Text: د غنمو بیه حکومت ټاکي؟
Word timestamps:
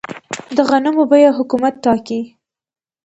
د 0.55 0.57
غنمو 0.69 1.03
بیه 1.11 1.31
حکومت 1.37 1.73
ټاکي؟ 1.83 2.21